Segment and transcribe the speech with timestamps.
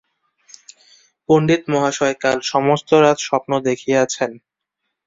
[1.29, 4.31] পণ্ডিতমহাশয় কাল সমস্ত রাত স্বপ্ন দেখিয়াছেন।